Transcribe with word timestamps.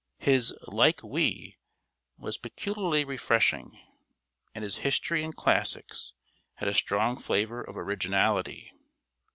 His 0.17 0.55
"like 0.63 1.03
we" 1.03 1.59
was 2.17 2.35
peculiarly 2.35 3.03
refreshing, 3.05 3.79
and 4.55 4.63
his 4.63 4.77
history 4.77 5.21
and 5.23 5.35
classics 5.35 6.13
had 6.55 6.67
a 6.67 6.73
strong 6.73 7.19
flavor 7.19 7.61
of 7.61 7.77
originality. 7.77 8.73